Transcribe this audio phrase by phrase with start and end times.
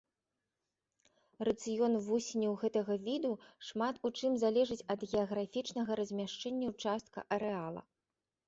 [1.47, 3.31] Рацыён вусеняў гэтага віду
[3.67, 7.81] шмат у чым залежыць ад геаграфічнага размяшчэння ўчастка арэала.